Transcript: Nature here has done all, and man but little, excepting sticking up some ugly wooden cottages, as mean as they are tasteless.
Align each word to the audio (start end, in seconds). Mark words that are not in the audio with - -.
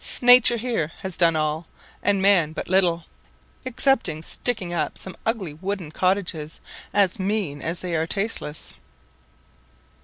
Nature 0.23 0.57
here 0.57 0.91
has 1.01 1.15
done 1.15 1.35
all, 1.35 1.67
and 2.01 2.23
man 2.23 2.53
but 2.53 2.67
little, 2.67 3.05
excepting 3.67 4.23
sticking 4.23 4.73
up 4.73 4.97
some 4.97 5.15
ugly 5.27 5.53
wooden 5.53 5.91
cottages, 5.91 6.59
as 6.91 7.19
mean 7.19 7.61
as 7.61 7.81
they 7.81 7.95
are 7.95 8.07
tasteless. 8.07 8.73